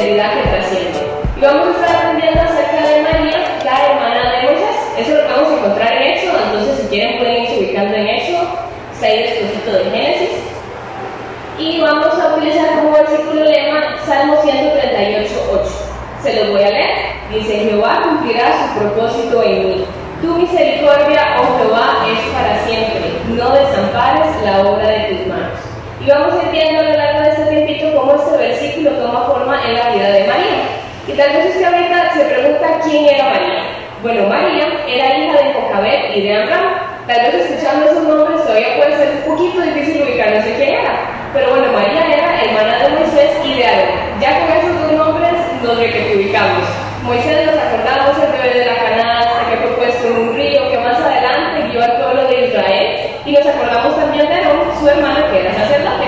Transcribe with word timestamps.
eternidad 0.00 0.32
que 0.34 0.48
trasciende. 0.48 0.98
Y 1.36 1.40
vamos 1.40 1.68
a 1.68 1.70
estar 1.72 1.96
aprendiendo 1.96 2.40
acerca 2.40 2.88
de 2.88 3.02
María, 3.02 3.58
la 3.64 3.86
hermana 3.86 4.30
de 4.32 4.42
Moisés. 4.44 4.76
Eso 4.98 5.14
lo 5.14 5.28
podemos 5.28 5.52
encontrar 5.58 5.92
en 5.92 6.02
Éxodo, 6.02 6.38
entonces 6.44 6.80
si 6.80 6.88
quieren 6.88 7.18
pueden 7.18 7.42
irse 7.42 7.58
ubicando 7.58 7.96
en 7.96 8.06
Éxodo, 8.06 8.48
está 8.92 9.06
ahí 9.06 9.18
de 9.18 9.90
Génesis. 9.90 10.30
Y 11.58 11.80
vamos 11.80 12.18
a 12.18 12.34
utilizar 12.34 12.80
como 12.80 12.92
versículo 12.92 13.44
lema 13.44 13.96
Salmo 14.06 14.40
138, 14.42 15.30
8. 15.52 15.70
Se 16.22 16.36
los 16.36 16.50
voy 16.50 16.62
a 16.62 16.70
leer. 16.70 16.90
Dice, 17.32 17.58
Jehová 17.58 18.00
cumplirá 18.02 18.52
su 18.58 18.80
propósito 18.80 19.42
en 19.42 19.68
mí. 19.68 19.84
Tu 20.22 20.28
misericordia, 20.34 21.36
oh 21.38 21.58
Jehová, 21.58 22.06
es 22.10 22.18
para 22.34 22.64
siempre. 22.64 23.12
No 23.28 23.50
desampares 23.50 24.42
la 24.42 24.60
obra 24.60 24.88
de 24.88 25.14
tus 25.14 25.26
manos. 25.26 25.58
Y 26.00 26.10
vamos 26.10 26.34
a 26.34 26.82
lo 26.82 26.96
largo 26.96 27.19
cómo 28.00 28.14
este 28.14 28.36
versículo 28.36 28.90
toma 28.92 29.24
forma 29.26 29.60
en 29.66 29.74
la 29.74 29.90
vida 29.90 30.10
de 30.10 30.24
María. 30.24 30.56
Y 31.06 31.12
tal 31.12 31.32
vez 31.32 31.46
usted 31.46 31.64
ahorita 31.64 32.14
se 32.14 32.24
pregunta 32.24 32.80
quién 32.84 33.04
era 33.14 33.24
María. 33.30 33.62
Bueno, 34.02 34.26
María 34.28 34.66
era 34.88 35.18
hija 35.18 35.36
de 35.36 35.52
Jocabet 35.52 36.16
y 36.16 36.22
de 36.22 36.42
Abraham. 36.42 36.74
Tal 37.06 37.20
vez 37.22 37.34
escuchando 37.34 37.86
esos 37.86 38.04
nombres 38.04 38.42
todavía 38.42 38.76
puede 38.76 38.96
ser 38.96 39.08
un 39.16 39.34
poquito 39.34 39.60
difícil 39.60 40.02
ubicarse 40.02 40.54
quién 40.56 40.80
era. 40.80 40.92
Pero 41.34 41.50
bueno, 41.50 41.72
María 41.72 42.06
era 42.06 42.42
hermana 42.42 42.78
de 42.78 42.88
Moisés 42.90 43.30
y 43.44 43.54
de 43.54 43.66
Aarón. 43.66 44.20
Ya 44.20 44.40
con 44.40 44.48
esos 44.56 44.80
dos 44.80 44.92
nombres 44.92 45.32
nos 45.62 45.76
ubicamos. 45.76 46.64
Moisés 47.02 47.46
nos 47.46 47.56
acordamos 47.56 48.16
el 48.22 48.32
bebé 48.32 48.60
de 48.60 48.66
la 48.66 48.76
canasta 48.76 49.50
que 49.50 49.56
fue 49.56 49.76
puesto 49.76 50.08
en 50.08 50.16
un 50.16 50.34
río 50.34 50.70
que 50.70 50.78
más 50.78 51.00
adelante 51.00 51.68
guió 51.68 51.82
al 51.82 51.96
pueblo 51.96 52.28
de 52.28 52.46
Israel 52.48 53.10
y 53.24 53.32
nos 53.32 53.46
acordamos 53.46 53.96
también 53.96 54.28
de 54.28 54.34
Aarón, 54.34 54.68
su 54.78 54.88
hermano 54.88 55.30
que 55.30 55.40
era 55.40 55.54
sacerdote. 55.54 56.06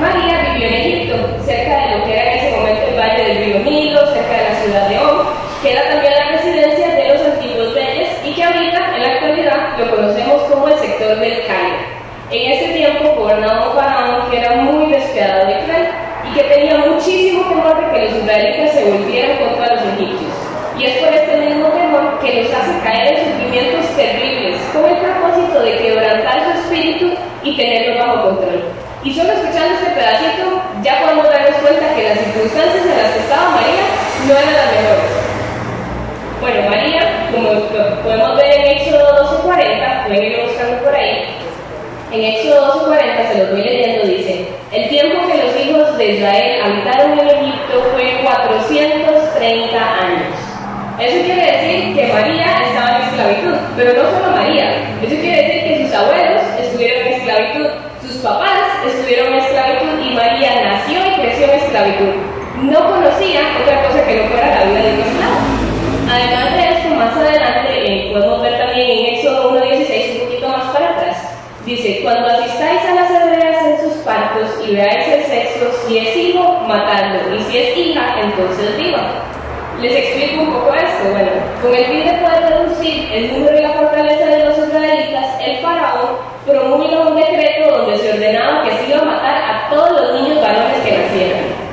María 0.00 0.43
Egipto, 0.72 1.16
cerca 1.44 1.76
de 1.76 1.98
lo 1.98 2.04
que 2.04 2.12
era 2.12 2.32
en 2.32 2.38
ese 2.38 2.56
momento 2.56 2.82
el 2.88 2.98
valle 2.98 3.24
del 3.24 3.44
río 3.44 3.58
Nilo, 3.60 4.06
cerca 4.06 4.32
de 4.32 4.48
la 4.48 4.54
ciudad 4.62 4.88
de 4.88 4.98
On, 4.98 5.26
que 5.62 5.72
era 5.72 5.82
también 5.88 6.12
la 6.12 6.32
residencia 6.32 6.88
de 6.88 7.08
los 7.08 7.26
antiguos 7.26 7.74
reyes 7.74 8.08
y 8.24 8.32
que 8.32 8.44
ahorita, 8.44 8.96
en 8.96 9.02
la 9.02 9.08
actualidad, 9.14 9.78
lo 9.78 9.96
conocemos 9.96 10.42
como 10.44 10.68
el 10.68 10.78
sector 10.78 11.18
del 11.18 11.46
Cairo. 11.46 11.94
En 12.30 12.52
ese 12.52 12.72
tiempo 12.72 13.14
gobernaba 13.16 13.68
un 13.68 13.74
faraón 13.74 14.30
que 14.30 14.38
era 14.38 14.54
muy 14.56 14.90
despiadado 14.90 15.50
y 15.50 15.64
cruel 15.64 15.88
y 16.30 16.34
que 16.34 16.44
tenía 16.44 16.78
muchísimo 16.78 17.42
temor 17.48 17.76
de 17.76 17.92
que 17.92 18.04
los 18.06 18.22
israelitas 18.22 18.72
se 18.72 18.84
volvieran 18.84 19.36
contra 19.38 19.74
los 19.74 19.82
egipcios. 19.94 20.32
Y 20.78 20.84
es 20.84 20.98
por 20.98 21.14
este 21.14 21.36
mismo 21.36 21.68
temor 21.68 22.18
que 22.20 22.42
los 22.42 22.52
hace 22.52 22.80
caer 22.82 23.18
en 23.18 23.24
sufrimientos 23.24 23.96
terribles, 23.96 24.60
con 24.72 24.84
el 24.84 24.96
propósito 24.96 25.62
de 25.62 25.78
quebrantar 25.78 26.42
su 26.44 26.58
espíritu 26.58 27.14
y 27.42 27.56
tenerlo 27.56 27.98
bajo 27.98 28.22
control. 28.22 28.83
Y 29.04 29.12
solo 29.12 29.32
escuchando 29.32 29.74
este 29.74 29.90
pedacito, 29.90 30.62
ya 30.82 31.02
podemos 31.02 31.28
darnos 31.28 31.60
cuenta 31.60 31.94
que 31.94 32.08
las 32.08 32.18
circunstancias 32.20 32.86
en 32.86 33.02
las 33.02 33.10
que 33.12 33.20
estaba 33.20 33.50
María 33.50 33.84
no 34.26 34.32
eran 34.32 34.54
las 34.54 34.72
mejores. 34.72 35.24
Bueno, 36.40 36.70
María, 36.70 37.28
como 37.30 37.48
podemos 38.02 38.36
ver 38.36 38.60
en 38.60 38.66
Éxodo 38.78 39.44
12:40, 39.44 40.06
pueden 40.06 40.22
ir 40.22 40.40
buscando 40.42 40.82
por 40.84 40.94
ahí, 40.94 41.24
en 42.12 42.24
Éxodo 42.24 42.88
12:40 42.88 43.28
se 43.28 43.38
los 43.38 43.50
voy 43.50 43.62
leyendo, 43.62 44.06
dice, 44.06 44.48
el 44.72 44.88
tiempo 44.88 45.26
que 45.26 45.42
los 45.42 45.56
hijos 45.60 45.98
de 45.98 46.12
Israel 46.12 46.62
habitaron 46.64 47.18
en 47.18 47.28
Egipto 47.28 47.84
fue 47.92 48.20
430 48.22 49.76
años. 49.76 50.32
Eso 50.98 51.24
quiere 51.26 51.52
decir 51.52 51.94
que 51.94 52.12
María 52.12 52.62
estaba 52.68 52.96
en 52.96 53.02
esclavitud, 53.02 53.56
pero 53.76 54.02
no 54.02 54.10
solo 54.10 54.36
María. 54.36 54.70
Eso 55.02 55.16
quiere 55.20 55.42
decir 55.42 55.62
que 55.64 55.84
sus 55.84 55.94
abuelos 55.94 56.42
estuvieron 56.58 57.06
en 57.06 57.12
esclavitud, 57.14 57.66
sus 58.00 58.16
papás 58.18 58.84
estuvieron 58.86 59.32
en 59.32 59.38
esclavitud 59.40 59.98
y 60.06 60.14
María 60.14 60.50
nació 60.62 60.98
y 61.06 61.20
creció 61.20 61.46
en 61.46 61.58
esclavitud. 61.58 62.14
No 62.70 62.80
conocía 62.80 63.40
otra 63.60 63.82
cosa 63.86 64.06
que 64.06 64.22
no 64.22 64.28
fuera 64.30 64.54
la 64.54 64.64
vida 64.64 64.80
de 64.80 65.00
esclavo. 65.02 65.36
Además 66.10 66.56
de 66.56 66.68
esto, 66.72 66.94
más 66.94 67.14
adelante 67.14 67.72
eh, 67.76 68.10
podemos 68.10 68.40
ver 68.40 68.58
también 68.58 68.88
en 68.88 69.14
Éxodo 69.16 69.52
1.16, 69.52 70.14
un 70.14 70.26
poquito 70.26 70.48
más 70.48 70.64
para 70.72 70.90
atrás, 70.96 71.16
dice, 71.66 72.00
cuando 72.02 72.26
asistáis 72.26 72.80
a 72.88 72.94
las 72.94 73.10
hebreas 73.10 73.66
en 73.66 73.80
sus 73.80 73.98
partos 74.02 74.48
y 74.66 74.74
veáis 74.74 75.06
el 75.08 75.24
sexo, 75.24 75.66
si 75.86 75.98
es 75.98 76.16
hijo, 76.16 76.60
matadlo, 76.66 77.36
y 77.36 77.42
si 77.42 77.58
es 77.58 77.76
hija, 77.76 78.16
entonces 78.22 78.78
viva. 78.78 79.10
Les 79.82 79.94
explico 79.94 80.44
un 80.44 80.52
poco 80.52 80.72
esto. 80.72 81.10
Bueno, 81.12 81.32
con 81.60 81.74
el 81.74 81.84
fin 81.84 82.06
de 82.06 82.14
poder 82.14 82.48
reducir 82.48 83.12
el 83.12 83.32
número 83.34 83.58
y 83.58 83.62
la 83.62 83.72
fortaleza 83.72 84.24
de 84.24 84.44
los 84.46 84.56
israelitas, 84.56 85.26
el 85.44 85.58
faraón 85.58 86.16
promulga 86.46 87.08
un 87.08 87.16
decreto 87.16 87.76
donde 87.76 87.98
se 87.98 88.12
ordenaba 88.12 88.62
que 88.62 88.70
se 88.70 88.88
iba 88.88 89.02
a 89.02 89.04
matar 89.04 89.36
a 89.36 89.68
todos 89.68 90.00
los 90.00 90.22
niños 90.22 90.40
varones 90.40 90.80
que 90.82 90.96
nacieran. 90.96 91.64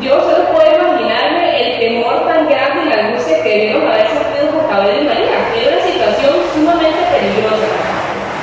Yo 0.00 0.20
solo 0.20 0.44
puedo 0.52 0.78
imaginarme 0.78 1.60
el 1.60 1.80
temor 1.80 2.24
tan 2.24 2.48
grande 2.48 2.82
y 2.84 2.88
la 2.88 3.08
que 3.58 3.66
debieron 3.66 3.90
haber 3.90 4.06
sentido 4.06 4.46
por 4.54 4.70
cabeza 4.70 5.02
y 5.02 5.04
María. 5.04 5.34
Era 5.58 5.74
una 5.74 5.82
situación 5.82 6.34
sumamente 6.54 7.02
peligrosa. 7.10 7.66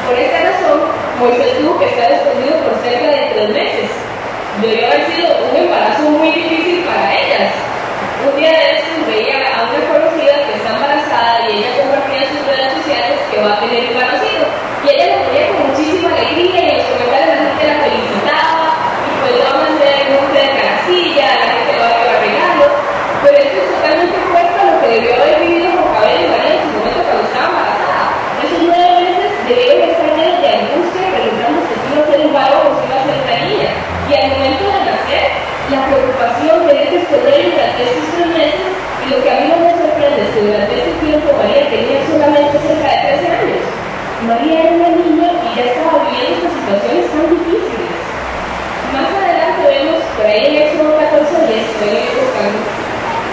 Por 0.04 0.20
esta 0.20 0.40
razón, 0.44 0.80
Moisés 1.20 1.56
tuvo 1.56 1.80
que 1.80 1.88
estar 1.88 2.12
escondido 2.12 2.60
por 2.68 2.76
cerca 2.84 3.08
de 3.16 3.32
tres 3.32 3.50
meses. 3.50 3.90
Debió 4.60 4.88
haber 4.88 5.08
sido 5.08 5.28
un 5.40 5.56
embarazo 5.56 6.04
muy 6.20 6.32
difícil 6.32 6.84
para 6.84 7.16
ellas. 7.16 7.48
Un 8.28 8.36
día 8.36 8.52
de 8.52 8.68
estos 8.76 9.08
veía 9.08 9.40
a 9.56 9.72
una 9.72 9.80
conocida 9.88 10.36
que 10.36 10.54
está 10.60 10.70
embarazada 10.76 11.48
y 11.48 11.64
ella 11.64 11.72
compartía 11.80 12.20
en 12.20 12.30
sus 12.36 12.44
redes 12.44 12.72
sociales 12.76 13.16
que 13.32 13.40
va 13.40 13.56
a 13.56 13.60
tener 13.64 13.88
un 13.88 13.96
conocido. 13.96 14.44
Y 14.84 14.88
ella 14.92 15.16
lo 15.16 15.18
tenía 15.32 15.48
con 15.48 15.64
muchísima 15.72 16.12
alegría 16.12 16.60
y 16.60 16.70
en 16.70 16.78
los 16.78 16.88
comentarios 16.92 17.32
la 17.32 17.40
gente 17.40 17.64
la 17.72 17.78
felicitaba 17.88 18.68
y 19.00 19.12
pues 19.16 19.32
le 19.32 19.42
vamos 19.48 19.64
a 19.64 19.72
hacer 19.80 19.96
un 20.12 20.28
té 20.36 20.40
de 20.44 20.52
caracilla, 20.60 21.26
la 21.40 21.48
gente 21.56 21.72
le 21.72 21.80
va 21.80 21.88
a 21.88 21.96
llevar 22.04 22.20
regalos. 22.20 22.72
Pero 23.26 23.38
esto 23.42 23.58
es 23.58 23.70
totalmente 23.74 24.16
opuesto 24.22 24.58
a 24.62 24.66
lo 24.70 24.76
que 24.82 24.88
debió 24.88 25.12
haber 25.18 25.40
vivido 25.42 25.68
con 25.82 25.88
Cabello 25.98 26.26
y 26.26 26.30
María 26.30 26.54
en 26.54 26.62
su 26.62 26.70
momento 26.78 27.02
cuando 27.10 27.24
estaba 27.26 27.48
embarazada. 27.50 28.06
Esos 28.46 28.62
nueve 28.70 28.90
meses 29.02 29.30
debieron 29.50 29.82
estar 29.90 30.10
llenos 30.14 30.40
de 30.46 30.50
angustia 30.54 31.04
preguntando 31.10 31.58
si 31.66 31.74
iba 31.90 32.02
a 32.06 32.10
ser 32.12 32.20
un 32.22 32.34
varón 32.38 32.64
o 32.70 32.74
si 32.78 32.82
iba 32.86 32.98
a 33.02 33.06
ser 33.06 33.18
una 33.26 33.38
niña. 33.50 33.70
Y 34.06 34.12
al 34.14 34.28
momento 34.30 34.64
de 34.70 34.80
nacer, 34.86 35.26
la 35.74 35.80
preocupación 35.90 36.58
durante 37.26 37.82
estos 37.90 38.28
meses 38.38 38.70
y 39.02 39.10
lo 39.10 39.18
que 39.24 39.30
a 39.34 39.40
mí 39.42 39.50
no 39.50 39.58
me 39.58 39.74
sorprende 39.74 40.22
es 40.22 40.30
que 40.30 40.42
durante 40.46 40.74
ese 40.78 40.94
tiempo 41.02 41.34
María 41.34 41.66
tenía 41.74 41.98
solamente 42.06 42.54
cerca 42.62 42.86
de 42.86 43.18
13 43.18 43.34
años. 43.34 43.64
María 44.30 44.62
era 44.62 44.72
una 44.78 44.90
niña 44.94 45.28
y 45.42 45.50
ya 45.58 45.64
estaba 45.74 46.06
viviendo 46.06 46.38
estas 46.38 46.54
situaciones 46.54 47.06
tan 47.10 47.26
difíciles. 47.34 47.94
Más 48.94 49.10
adelante 49.10 49.62
vemos 49.66 50.00
por 50.14 50.26
ahí 50.26 50.44
en 50.46 50.56
Éxodo 50.70 50.92
14, 51.02 51.50
10, 51.50 51.66
pueden 51.82 52.14
buscando, 52.14 52.60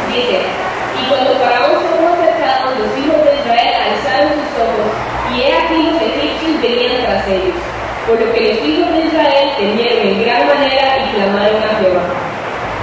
dice, 0.08 0.38
y 0.40 1.02
cuando 1.12 1.36
Faraón 1.36 1.72
estuvo 1.76 2.08
acercados, 2.16 2.72
los 2.80 2.92
hijos 2.96 3.20
de 3.28 3.32
Israel 3.44 3.76
alzaron 3.76 4.32
sus 4.40 4.52
ojos, 4.56 4.88
y 5.32 5.34
he 5.44 5.52
aquí 5.52 5.78
los 5.84 6.00
egipcios 6.00 6.56
venían 6.64 6.96
tras 7.04 7.28
ellos 7.28 7.60
por 8.06 8.18
lo 8.18 8.32
que 8.34 8.40
los 8.40 8.58
hijos 8.66 8.90
de 8.90 9.00
Israel 9.06 9.48
temieron 9.56 10.00
en 10.02 10.24
gran 10.24 10.48
manera 10.48 10.98
y 10.98 11.14
clamaron 11.14 11.62
a 11.62 11.78
Jehová. 11.78 12.02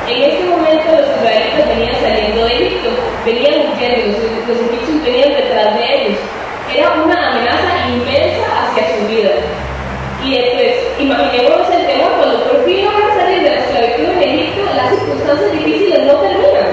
En 0.10 0.24
este 0.24 0.44
momento 0.46 0.90
los 0.90 1.06
israelitas 1.18 1.68
venían 1.68 1.96
saliendo 2.02 2.46
de 2.46 2.56
Egipto, 2.56 2.90
venían 3.34 3.70
huyendo, 3.70 4.18
los, 4.18 4.58
los 4.58 4.58
egipcios 4.70 5.04
venían 5.06 5.30
detrás 5.30 5.76
de 5.78 5.84
ellos. 5.86 6.20
Era 6.74 6.94
una 7.04 7.32
amenaza 7.32 7.74
inmensa 7.90 8.46
hacia 8.62 8.98
su 8.98 9.08
vida. 9.08 9.32
Y 10.24 10.38
después, 10.38 10.74
imaginémonos 11.00 11.70
el 11.70 11.88
temor, 11.88 12.12
cuando 12.18 12.44
por 12.44 12.66
fin 12.66 12.86
a 12.88 13.16
salir 13.16 13.44
de 13.44 13.50
la 13.50 13.62
esclavitud 13.62 14.10
en 14.10 14.30
Egipto, 14.30 14.62
las 14.76 14.90
circunstancias 14.90 15.52
difíciles 15.54 16.06
no 16.06 16.14
terminan. 16.20 16.70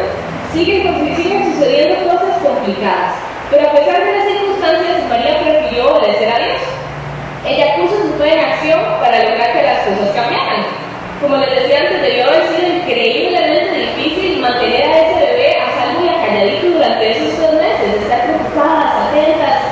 Siguen, 0.53 1.17
siguen 1.17 1.53
sucediendo 1.53 2.11
cosas 2.11 2.39
complicadas. 2.43 3.15
Pero 3.51 3.69
a 3.69 3.73
pesar 3.73 4.05
de 4.05 4.13
las 4.13 4.27
circunstancias, 4.27 5.09
María 5.09 5.39
prefirió 5.41 5.97
obedecer 5.97 6.29
a 6.29 6.39
Dios. 6.39 6.63
Ella 7.47 7.77
puso 7.77 7.95
su 8.03 8.13
fe 8.19 8.33
en 8.33 8.41
acción 8.41 8.81
para 9.01 9.23
lograr 9.23 9.53
que 9.53 9.63
las 9.63 9.79
cosas 9.87 10.11
cambiaran. 10.17 10.67
Como 11.21 11.37
les 11.37 11.51
decía 11.63 11.81
antes, 11.81 12.03
debió 12.03 12.27
haber 12.27 12.43
sido 12.49 12.69
increíblemente 12.77 13.73
difícil 13.97 14.41
mantener 14.41 14.83
a 14.83 14.99
ese 15.01 15.27
bebé 15.27 15.57
a 15.57 15.67
salvo 15.79 16.05
y 16.05 16.09
acalladito 16.09 16.67
durante 16.77 17.11
esos 17.11 17.41
dos 17.41 17.53
meses, 17.55 18.03
estar 18.03 18.21
preocupadas, 18.27 19.09
atentas, 19.09 19.63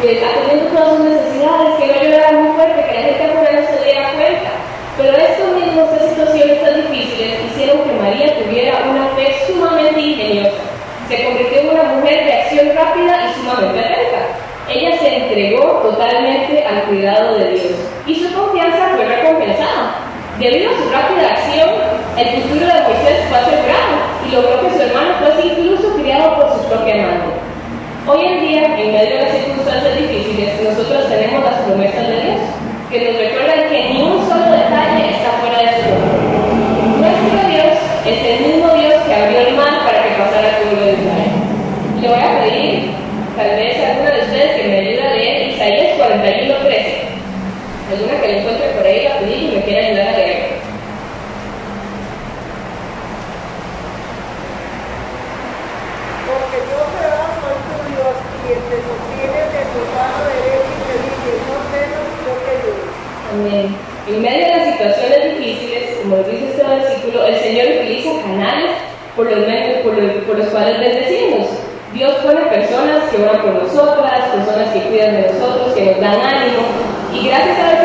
pues, 0.00 0.18
atendiendo 0.22 0.70
todas 0.70 0.96
sus 0.96 1.04
necesidades, 1.04 1.74
que 1.78 1.86
no 1.86 2.02
llorara 2.02 2.32
muy 2.32 2.52
fuerte, 2.56 2.84
que 2.88 2.94
la 2.94 3.02
gente 3.02 3.24
afuera 3.24 3.52
no 3.52 3.66
se 3.66 3.84
diera 3.84 4.12
cuenta. 4.12 4.50
Pero 4.96 5.16
estos 5.16 5.48
mismos, 5.54 5.92
estas 5.92 6.08
situaciones 6.10 6.62
tan 6.62 6.74
difíciles, 6.76 7.40
hicieron 7.46 7.78
que 7.84 7.92
María 8.00 8.38
tuviera 8.38 8.78
una 8.88 9.06
fe 9.16 9.36
sumamente 9.46 10.00
ingeniosa. 10.00 10.62
Se 11.08 11.24
convirtió 11.24 11.60
en 11.60 11.68
una 11.68 11.84
mujer 11.94 12.24
de 12.24 12.32
acción 12.32 12.66
rápida 12.74 13.28
y 13.28 13.40
sumamente 13.40 13.80
atenta. 13.80 14.20
Ella 14.72 14.98
se 14.98 15.16
entregó 15.16 15.72
totalmente 15.84 16.64
al 16.64 16.84
cuidado 16.84 17.36
de 17.36 17.50
Dios 17.50 17.72
y 18.06 18.14
su 18.14 18.32
confianza 18.34 18.96
fue 18.96 19.04
recompensada. 19.04 19.73
cuenta 48.14 48.20
que 48.20 48.32
la 48.32 48.38
encuentre 48.38 48.68
por 48.70 48.86
ahí 48.86 49.08
rapidito 49.08 49.52
y 49.52 49.56
me 49.56 49.64
quiera 49.64 49.86
ayudar 49.86 50.08
a 50.08 50.18
leer. 50.18 50.38
Porque 56.26 56.58
yo 56.68 56.78
Jehová 56.94 57.26
soy 57.40 57.56
tu 57.64 57.76
Dios, 57.90 58.14
quien 58.44 58.60
te 58.68 58.76
sostiene 58.84 59.40
de 59.54 59.62
tu 59.72 59.80
mano 59.94 60.18
derecha 60.30 60.72
y 60.74 60.82
te 60.84 60.94
dice, 61.04 61.30
no 61.48 61.56
temas, 61.72 62.08
yo 62.24 62.32
te 62.44 62.50
ayudo. 62.54 62.84
Amén. 63.32 63.76
En 64.06 64.22
medio 64.22 64.46
de 64.46 64.56
las 64.56 64.66
situaciones 64.72 65.38
difíciles, 65.38 65.98
como 66.02 66.16
dice 66.24 66.50
este 66.50 66.64
versículo, 66.64 67.26
el 67.26 67.36
Señor 67.40 67.66
utiliza 67.80 68.20
canales 68.22 68.70
por 69.16 69.30
los, 69.30 69.44
por 69.82 69.94
los, 69.96 70.12
por 70.24 70.38
los 70.38 70.48
cuales 70.48 70.78
bendecimos. 70.78 71.48
Dios 71.94 72.12
pone 72.24 72.40
personas 72.46 73.08
que 73.08 73.22
oran 73.22 73.40
por 73.40 73.62
nosotras, 73.62 74.28
personas 74.34 74.68
que 74.72 74.80
cuidan 74.80 75.14
de 75.14 75.32
nosotros, 75.32 75.74
que 75.74 75.86
nos 75.86 76.00
dan 76.00 76.20
ánimo. 76.20 76.62
Y 77.14 77.28
gracias 77.28 77.58
a 77.60 77.83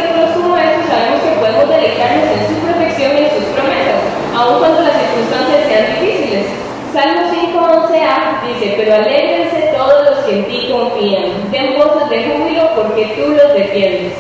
podemos 1.50 1.70
deleitarnos 1.70 2.26
en 2.30 2.48
su 2.48 2.62
protección 2.62 3.12
y 3.18 3.20
en 3.26 3.32
sus 3.32 3.46
promesas, 3.58 4.00
aun 4.38 4.60
cuando 4.60 4.82
las 4.82 4.94
circunstancias 4.94 5.66
sean 5.66 5.86
difíciles. 5.98 6.46
Salmo 6.94 7.22
5.11a 7.30 8.48
dice, 8.48 8.74
pero 8.78 8.96
alégrense 8.96 9.74
todos 9.78 10.10
los 10.10 10.20
que 10.26 10.40
en 10.40 10.46
ti 10.46 10.70
confían, 10.72 11.52
den 11.52 11.78
voces 11.78 12.10
de 12.10 12.24
júbilo 12.26 12.70
porque 12.76 13.14
tú 13.18 13.32
los 13.32 13.54
defiendes. 13.54 14.14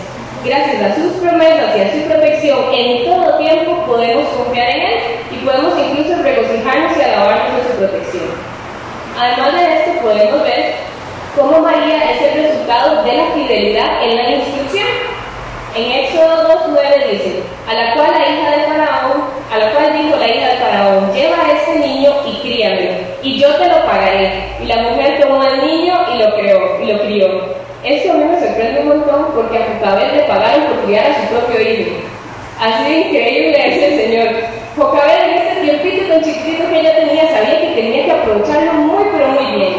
Gracias 0.46 0.82
a 0.82 0.96
sus 0.96 1.14
promesas 1.22 1.76
y 1.76 1.82
a 1.82 1.92
su 1.92 2.08
protección, 2.08 2.60
en 2.74 3.06
todo 3.06 3.38
tiempo 3.38 3.86
podemos 3.86 4.28
confiar 4.30 4.70
en 4.70 4.82
Él 4.82 5.00
y 5.32 5.46
podemos 5.46 5.74
incluso 5.78 6.22
regocijarnos 6.22 6.98
y 6.98 7.02
alabarnos 7.02 7.58
de 7.58 7.64
su 7.70 7.78
protección. 7.78 8.30
Además 9.20 9.54
de 9.54 9.74
esto, 9.74 10.02
podemos 10.02 10.44
ver 10.44 10.76
cómo 11.36 11.60
María 11.60 12.12
es 12.12 12.22
el 12.22 12.44
resultado 12.44 13.04
de 13.04 13.14
la 13.18 13.26
fidelidad 13.34 14.04
en 14.04 14.16
la 14.16 14.32
instrucción. 14.32 14.88
En 15.76 15.92
Éxodo 15.92 16.09
2.9 16.09 16.09
dice, 16.09 16.09
a 17.70 17.74
la 17.76 17.94
cual 17.94 18.10
la 18.12 18.28
hija 18.28 18.50
de 18.50 18.64
Faraón, 18.64 19.22
a 19.54 19.58
la 19.60 19.72
cual 19.72 19.94
dijo 19.94 20.18
la 20.18 20.28
hija 20.28 20.48
de 20.48 20.58
Faraón, 20.58 21.14
lleva 21.14 21.38
a 21.38 21.52
este 21.52 21.88
niño 21.88 22.12
y 22.26 22.42
críame, 22.42 22.90
y 23.22 23.40
yo 23.40 23.54
te 23.58 23.68
lo 23.68 23.86
pagaré. 23.86 24.56
Y 24.60 24.66
la 24.66 24.78
mujer 24.78 25.20
tomó 25.22 25.40
al 25.44 25.68
niño 25.68 25.94
y 26.12 26.18
lo 26.18 26.36
creó, 26.36 26.82
y 26.82 26.86
lo 26.92 27.00
crió. 27.04 27.28
Esto 27.84 28.12
a 28.12 28.16
mí 28.16 28.26
me 28.26 28.40
sorprende 28.40 28.82
un 28.82 28.88
montón 28.88 29.28
porque 29.36 29.58
a 29.60 29.68
Jocabel 29.68 30.18
le 30.18 30.24
pagaron 30.24 30.66
por 30.66 30.80
criar 30.86 31.12
a 31.12 31.16
su 31.22 31.36
propio 31.36 31.62
hijo. 31.62 31.92
Así 32.60 32.92
de 32.92 33.00
increíble 33.02 33.68
es 33.68 33.84
el 33.84 34.00
Señor. 34.02 34.28
Jocabel 34.76 35.30
en 35.30 35.38
ese 35.38 35.62
tiempito 35.62 36.08
tan 36.08 36.24
chiquitito 36.24 36.70
que 36.70 36.80
ella 36.80 36.96
tenía 36.96 37.30
sabía 37.30 37.62
que 37.62 37.82
tenía 37.82 38.06
que 38.06 38.12
aprovecharlo 38.12 38.74
muy 38.74 39.04
pero 39.14 39.28
muy 39.28 39.46
bien. 39.56 39.74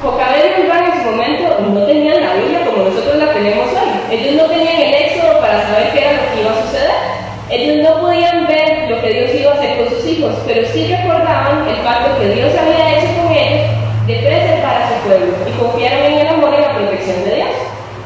Jocabel 0.00 0.52
y 0.58 0.66
Iván 0.66 0.84
en 0.84 1.02
su 1.02 1.10
momento 1.10 1.58
no 1.60 1.86
tenían 1.86 2.20
la 2.22 2.34
Biblia 2.34 2.64
como 2.64 2.84
nosotros 2.84 3.16
la 3.16 3.32
tenemos 3.32 3.66
hoy. 3.66 4.16
Ellos 4.16 4.34
no 4.34 4.44
tenían 4.44 4.80
el 4.80 4.94
éxodo 4.94 5.40
para 5.40 5.62
saber 5.66 5.90
qué 5.92 5.98
era 5.98 6.12
lo 6.12 6.34
que 6.34 6.40
iba 6.40 6.50
a 6.52 6.62
suceder. 6.62 7.12
Ellos 7.52 7.86
no 7.86 8.00
podían 8.00 8.46
ver 8.46 8.88
lo 8.88 8.98
que 9.02 9.12
Dios 9.12 9.34
iba 9.34 9.52
a 9.52 9.54
hacer 9.54 9.76
con 9.76 9.88
sus 9.90 10.06
hijos, 10.06 10.34
pero 10.46 10.66
sí 10.68 10.86
recordaban 10.86 11.68
el 11.68 11.76
pacto 11.84 12.18
que 12.18 12.30
Dios 12.30 12.50
había 12.56 12.96
hecho 12.96 13.08
con 13.20 13.30
ellos 13.30 13.68
de 14.06 14.14
preservar 14.14 14.82
a 14.82 14.88
su 14.88 14.94
pueblo 15.06 15.34
y 15.46 15.60
confiaron 15.60 16.06
en 16.06 16.18
el 16.18 16.28
amor 16.28 16.54
y 16.56 16.62
la 16.62 16.74
protección 16.74 17.22
de 17.24 17.34
Dios. 17.36 17.50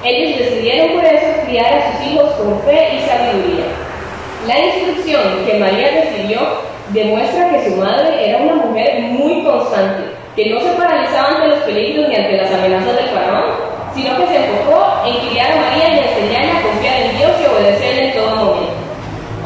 Ellos 0.02 0.38
decidieron 0.40 0.96
por 0.96 1.04
eso 1.04 1.26
criar 1.46 1.72
a 1.74 1.92
sus 1.92 2.06
hijos 2.08 2.30
con 2.34 2.60
fe 2.62 2.88
y 2.96 3.08
sabiduría. 3.08 3.66
La 4.48 4.58
instrucción 4.58 5.46
que 5.46 5.58
María 5.58 5.90
recibió 6.02 6.40
demuestra 6.88 7.50
que 7.50 7.70
su 7.70 7.76
madre 7.76 8.28
era 8.28 8.38
una 8.38 8.54
mujer 8.56 9.00
muy 9.00 9.44
constante, 9.44 10.10
que 10.34 10.50
no 10.50 10.58
se 10.58 10.76
ni 11.76 12.16
ante 12.16 12.36
las 12.36 12.52
amenazas 12.52 12.96
del 12.96 13.08
faraón, 13.08 13.52
sino 13.94 14.16
que 14.16 14.26
se 14.26 14.36
enfocó 14.36 15.02
en 15.04 15.28
criar 15.28 15.52
a 15.52 15.56
María 15.56 15.88
y 15.88 16.08
enseñarle 16.08 16.52
a 16.52 16.62
confiar 16.62 17.00
en 17.02 17.16
Dios 17.18 17.30
y 17.40 17.46
obedecerle 17.46 18.08
en 18.08 18.14
todo 18.14 18.36
momento. 18.36 18.86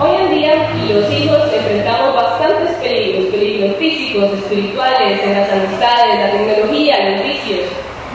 Hoy 0.00 0.16
en 0.16 0.30
día 0.30 0.54
los 0.88 1.12
hijos 1.12 1.52
enfrentamos 1.52 2.14
bastantes 2.14 2.76
peligros, 2.76 3.26
peligros 3.34 3.76
físicos, 3.76 4.32
espirituales, 4.32 5.22
en 5.22 5.34
las 5.34 5.52
amistades, 5.52 6.20
la 6.20 6.30
tecnología, 6.30 7.10
los 7.10 7.22
vicios. 7.22 7.68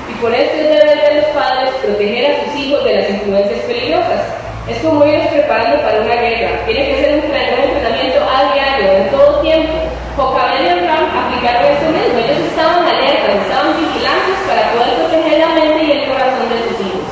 Y 0.09 0.13
por 0.21 0.33
eso 0.33 0.51
es 0.55 0.69
deber 0.69 0.97
de 0.97 1.21
los 1.21 1.25
padres 1.35 1.69
proteger 1.83 2.31
a 2.31 2.43
sus 2.45 2.55
hijos 2.55 2.83
de 2.85 2.95
las 2.95 3.09
influencias 3.09 3.59
peligrosas. 3.67 4.21
Es 4.67 4.77
como 4.79 5.05
irlos 5.05 5.27
preparando 5.27 5.77
para 5.83 6.01
una 6.01 6.15
guerra. 6.15 6.65
Tiene 6.65 6.87
que 6.87 7.01
ser 7.01 7.13
un, 7.13 7.21
entrenamiento 7.21 8.19
a 8.25 8.53
diario, 8.53 8.91
en 8.97 9.09
todo 9.11 9.41
tiempo. 9.41 9.73
Jocabel 10.17 10.65
y 10.65 10.69
Abraham 10.69 11.05
aplicaron 11.05 11.69
esto 11.69 11.85
mismo. 11.93 12.17
Ellos 12.17 12.49
estaban 12.49 12.81
alertas, 12.81 13.45
estaban 13.45 13.77
vigilantes 13.77 14.37
para 14.49 14.73
poder 14.73 14.89
proteger 15.05 15.37
la 15.37 15.53
mente 15.53 15.83
y 15.85 15.91
el 15.91 16.09
corazón 16.09 16.49
de 16.49 16.57
sus 16.65 16.81
hijos. 16.81 17.05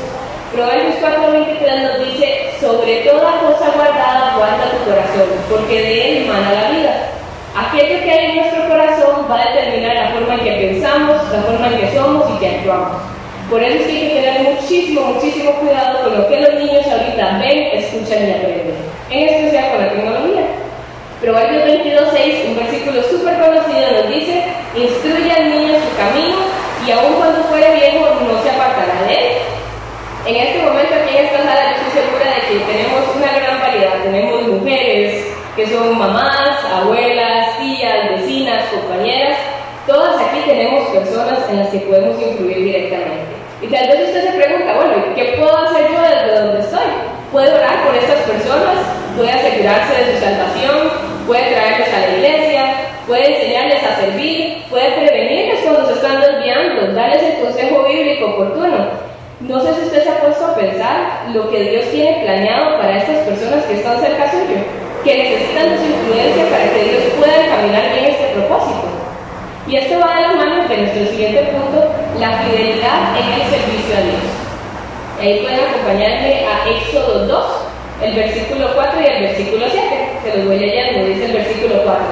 Proverbios 0.53 0.97
4:23 0.97 1.81
nos 1.81 1.97
dice, 2.07 2.53
sobre 2.61 3.06
toda 3.06 3.41
cosa 3.41 3.69
guardada 3.75 4.35
guarda 4.38 4.71
tu 4.71 4.89
corazón, 4.89 5.29
porque 5.49 5.81
de 5.81 6.07
él 6.07 6.25
emana 6.25 6.53
la 6.53 6.69
vida. 6.69 6.94
Aquello 7.57 8.03
que 8.03 8.11
hay 8.11 8.25
en 8.31 8.35
nuestro 8.38 8.67
corazón 8.69 9.25
va 9.29 9.41
a 9.41 9.53
determinar 9.53 9.95
la 9.95 10.09
forma 10.11 10.35
en 10.35 10.39
que 10.39 10.67
pensamos, 10.67 11.17
la 11.33 11.41
forma 11.41 11.68
en 11.68 11.80
que 11.80 11.95
somos 11.97 12.30
y 12.30 12.39
que 12.39 12.47
actuamos. 12.47 13.01
Por 13.50 13.62
eso 13.62 13.80
es 13.80 13.85
que 13.88 13.91
hay 13.91 14.09
que 14.09 14.21
tener 14.21 14.41
muchísimo, 14.53 15.01
muchísimo 15.01 15.51
cuidado 15.53 16.03
con 16.03 16.18
lo 16.18 16.27
que 16.27 16.39
los 16.39 16.53
niños 16.56 16.85
ahorita 16.88 17.39
ven, 17.39 17.59
escuchan 17.74 18.27
y 18.27 18.31
aprenden, 18.31 18.75
en 19.09 19.30
especial 19.30 19.71
con 19.71 19.81
la 19.81 19.89
tecnología. 19.89 20.45
Proverbios 21.21 21.63
22.6, 21.63 22.50
un 22.50 22.56
versículo 22.56 23.03
súper 23.03 23.39
conocido, 23.39 23.91
nos 23.91 24.07
dice, 24.09 24.44
instruye 24.75 25.31
al 25.31 25.50
niño 25.50 25.74
su 25.80 25.97
camino 25.97 26.38
y 26.85 26.91
aun 26.91 27.13
cuando 27.13 27.44
fuere 27.45 27.75
viejo 27.75 28.06
no 28.21 28.44
se 28.44 28.50
apartará 28.50 29.03
de 29.07 29.13
él. 29.13 29.38
En 30.25 30.35
este 30.35 30.62
momento 30.62 30.94
aquí 30.95 31.18
en 31.18 31.25
esta 31.25 31.38
sala 31.39 31.62
yo 31.63 31.75
estoy 31.75 32.01
segura 32.01 32.25
de 32.25 32.41
que 32.47 32.65
tenemos 32.71 33.01
una 33.15 33.31
gran 33.39 33.59
variedad. 33.59 34.03
Tenemos 34.03 34.47
mujeres 34.47 35.27
que 35.56 35.68
son 35.68 35.97
mamás, 35.97 36.63
abuelas, 36.65 37.57
tías, 37.59 38.09
vecinas, 38.09 38.63
compañeras. 38.65 39.38
Tenemos 40.63 40.95
personas 40.95 41.39
en 41.50 41.60
las 41.60 41.68
que 41.68 41.80
podemos 41.80 42.15
influir 42.21 42.56
directamente. 42.56 43.36
Y 43.62 43.68
tal 43.68 43.86
vez 43.86 44.07
usted 44.07 44.31
se 44.31 44.39
pregunta, 44.39 44.75
bueno, 44.75 45.13
¿qué 45.13 45.36
puedo 45.36 45.57
hacer 45.57 45.92
yo 45.92 46.00
desde 46.00 46.39
donde 46.39 46.60
estoy? 46.62 46.88
Puede 47.33 47.51
orar 47.51 47.83
por 47.83 47.94
estas 47.94 48.19
personas, 48.24 48.80
puede 49.18 49.30
asegurarse 49.30 49.92
de 49.92 50.13
su 50.15 50.24
salvación, 50.24 50.88
puede 51.27 51.51
traerles 51.51 51.90
a 51.92 51.99
la 51.99 52.16
iglesia, 52.16 52.64
puede 53.06 53.35
enseñarles 53.35 53.83
a 53.83 53.95
servir, 53.97 54.64
puede 54.69 54.90
prevenirles 54.92 55.59
cuando 55.68 55.85
se 55.85 55.94
están 55.95 56.21
desviando, 56.21 56.94
darles 56.94 57.23
el 57.23 57.44
consejo 57.44 57.83
bíblico 57.83 58.26
oportuno. 58.28 58.87
No 59.42 59.59
sé 59.59 59.68
si 59.76 59.81
usted 59.81 60.04
se 60.04 60.09
ha 60.11 60.21
puesto 60.21 60.45
a 60.45 60.56
pensar 60.56 61.28
lo 61.33 61.52
que 61.52 61.59
Dios 61.59 61.92
tiene 61.92 62.23
planeado 62.23 62.78
para 62.80 62.99
estas 62.99 63.18
personas 63.28 63.66
que 63.66 63.73
están 63.73 63.99
cerca 63.99 64.31
suyo, 64.31 64.64
que 65.04 65.23
necesitan 65.23 65.71
de 65.71 65.78
su 65.78 65.85
influencia 65.92 66.45
para 66.47 66.71
que 66.71 66.83
Dios 66.87 67.04
pueda 67.19 67.52
caminar 67.52 67.99
bien 67.99 68.16
este 68.16 68.28
propósito. 68.40 68.93
Y 69.67 69.77
esto 69.77 69.97
va 69.99 70.15
de 70.15 70.21
la 70.21 70.33
mano 70.33 70.67
de 70.67 70.77
nuestro 70.77 71.05
siguiente 71.07 71.41
punto, 71.43 71.87
la 72.19 72.37
fidelidad 72.39 73.15
en 73.15 73.41
el 73.41 73.49
servicio 73.49 73.95
a 73.95 74.01
Dios. 74.01 74.43
Ahí 75.21 75.39
pueden 75.39 75.59
acompañarme 75.59 76.45
a 76.45 76.69
Éxodo 76.69 77.25
2, 77.27 77.45
el 78.03 78.13
versículo 78.13 78.73
4 78.75 79.01
y 79.01 79.05
el 79.05 79.23
versículo 79.23 79.65
7. 79.71 79.87
Se 80.23 80.37
los 80.37 80.47
voy 80.47 80.59
leyendo, 80.59 81.05
dice 81.05 81.25
el 81.25 81.33
versículo 81.33 81.81
4. 81.83 82.03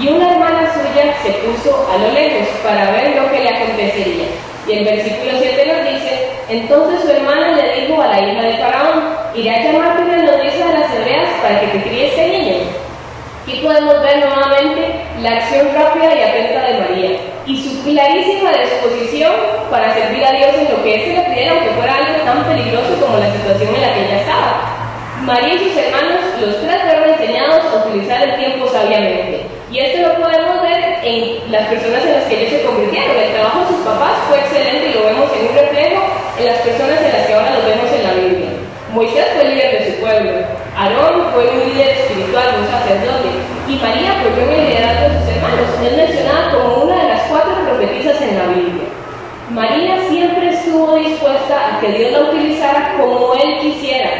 Y 0.00 0.08
una 0.08 0.32
hermana 0.32 0.70
suya 0.74 1.14
se 1.22 1.30
puso 1.40 1.88
a 1.90 1.96
lo 1.96 2.12
lejos 2.12 2.46
para 2.62 2.90
ver 2.92 3.16
lo 3.16 3.30
que 3.30 3.40
le 3.40 3.48
acontecería. 3.56 4.26
Y 4.68 4.72
el 4.72 4.84
versículo 4.84 5.32
7 5.40 5.64
nos 5.64 5.92
dice, 5.94 6.28
entonces 6.50 7.00
su 7.00 7.10
hermana 7.10 7.56
le 7.56 7.80
dijo 7.80 8.02
a 8.02 8.08
la 8.08 8.20
hija 8.20 8.42
de 8.42 8.56
Faraón, 8.58 9.16
iré 9.34 9.50
a 9.50 9.64
llamarte 9.64 10.02
una 10.02 10.22
noticia 10.24 10.66
de 10.66 10.78
las 10.78 10.94
hebreas 10.94 11.30
para 11.40 11.60
que 11.60 11.66
te 11.68 11.82
críe 11.88 12.08
este 12.08 12.28
niño. 12.28 12.87
Aquí 13.48 13.64
podemos 13.64 14.02
ver 14.02 14.18
nuevamente 14.18 14.92
la 15.22 15.40
acción 15.40 15.68
rápida 15.72 16.14
y 16.14 16.20
atenta 16.20 16.68
de 16.68 16.80
María 16.84 17.10
y 17.46 17.56
su 17.56 17.82
clarísima 17.82 18.52
disposición 18.52 19.32
para 19.70 19.94
servir 19.94 20.22
a 20.22 20.32
Dios 20.32 20.50
en 20.52 20.68
lo 20.68 20.82
que 20.84 20.94
éste 20.96 21.16
le 21.16 21.24
pidiera, 21.32 21.52
aunque 21.52 21.70
fuera 21.70 21.96
algo 21.96 22.24
tan 22.26 22.44
peligroso 22.44 23.00
como 23.00 23.16
la 23.16 23.32
situación 23.32 23.74
en 23.74 23.80
la 23.80 23.94
que 23.94 24.04
ella 24.04 24.20
estaba. 24.20 24.52
María 25.24 25.54
y 25.54 25.64
sus 25.64 25.76
hermanos, 25.78 26.20
los 26.44 26.60
tres 26.60 26.76
fueron 26.84 27.08
enseñados 27.08 27.64
a 27.64 27.88
utilizar 27.88 28.20
el 28.28 28.36
tiempo 28.36 28.68
sabiamente. 28.68 29.46
Y 29.72 29.78
esto 29.78 30.08
lo 30.08 30.20
podemos 30.20 30.60
ver 30.60 31.00
en 31.02 31.50
las 31.50 31.68
personas 31.68 32.04
en 32.04 32.12
las 32.20 32.24
que 32.24 32.36
ellos 32.36 32.52
se 32.52 32.66
convirtieron. 32.66 33.16
El 33.16 33.32
trabajo 33.32 33.60
de 33.60 33.68
sus 33.68 33.80
papás 33.80 34.28
fue 34.28 34.40
excelente 34.40 34.90
y 34.90 34.92
lo 34.92 35.08
vemos 35.08 35.32
en 35.32 35.48
un 35.48 35.54
reflejo 35.56 36.04
en 36.36 36.44
las 36.44 36.58
personas 36.60 37.00
en 37.00 37.12
las 37.16 37.26
que 37.26 37.32
ahora 37.32 37.56
los 37.56 37.64
vemos 37.64 37.88
en 37.96 38.02
la 38.04 38.12
Biblia. 38.12 38.50
Moisés 38.92 39.26
fue 39.36 39.44
líder 39.48 39.72
de 39.72 39.90
su 39.90 40.00
pueblo, 40.00 40.32
Aarón 40.78 41.32
fue 41.34 41.50
un 41.50 41.68
líder 41.68 41.88
espiritual, 41.88 42.46
un 42.60 42.68
sacerdote, 42.68 43.28
y 43.68 43.74
María 43.76 44.20
apoyó 44.20 44.42
en 44.46 44.60
el 44.60 44.68
liderazgo 44.68 45.08
de 45.08 45.18
sus 45.18 45.28
hermanos. 45.28 45.68
Es 45.82 45.96
mencionada 45.96 46.50
como 46.52 46.84
una 46.84 47.02
de 47.02 47.08
las 47.08 47.22
cuatro 47.28 47.52
profetizas 47.66 48.22
en 48.22 48.38
la 48.38 48.46
Biblia. 48.46 48.88
María 49.50 50.08
siempre 50.08 50.50
estuvo 50.50 50.96
dispuesta 50.96 51.76
a 51.76 51.80
que 51.80 51.92
Dios 51.92 52.12
la 52.12 52.20
utilizara 52.30 52.94
como 52.96 53.34
Él 53.34 53.58
quisiera, 53.60 54.10